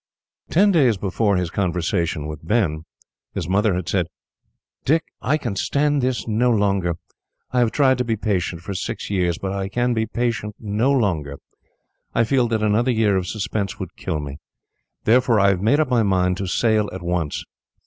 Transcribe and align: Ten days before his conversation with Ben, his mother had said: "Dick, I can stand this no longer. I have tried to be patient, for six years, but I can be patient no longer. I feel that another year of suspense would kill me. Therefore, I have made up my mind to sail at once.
Ten 0.49 0.71
days 0.71 0.97
before 0.97 1.37
his 1.37 1.51
conversation 1.51 2.25
with 2.25 2.43
Ben, 2.43 2.85
his 3.35 3.47
mother 3.47 3.75
had 3.75 3.87
said: 3.87 4.07
"Dick, 4.83 5.03
I 5.21 5.37
can 5.37 5.55
stand 5.55 6.01
this 6.01 6.27
no 6.27 6.49
longer. 6.49 6.95
I 7.51 7.59
have 7.59 7.69
tried 7.71 7.99
to 7.99 8.03
be 8.03 8.15
patient, 8.17 8.63
for 8.63 8.73
six 8.73 9.11
years, 9.11 9.37
but 9.37 9.51
I 9.51 9.69
can 9.69 9.93
be 9.93 10.07
patient 10.07 10.55
no 10.59 10.91
longer. 10.91 11.37
I 12.15 12.23
feel 12.23 12.47
that 12.47 12.63
another 12.63 12.89
year 12.89 13.15
of 13.15 13.27
suspense 13.27 13.77
would 13.77 13.95
kill 13.95 14.19
me. 14.19 14.39
Therefore, 15.03 15.39
I 15.39 15.49
have 15.49 15.61
made 15.61 15.79
up 15.79 15.89
my 15.91 16.01
mind 16.01 16.37
to 16.37 16.47
sail 16.47 16.89
at 16.91 17.03
once. 17.03 17.45